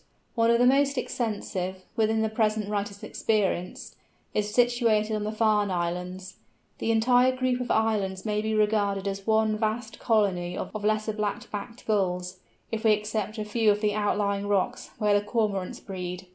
[0.33, 3.95] One of the most extensive, within the present writer's experience,
[4.33, 6.37] is situated on the Farne Islands.
[6.79, 11.51] The entire group of islands may be regarded as one vast colony of Lesser Black
[11.51, 12.39] backed Gulls,
[12.71, 16.25] if we except a few of the outlying rocks, where the Cormorants breed.